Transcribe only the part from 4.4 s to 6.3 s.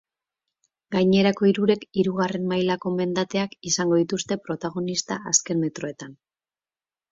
protagonista azken metroetan.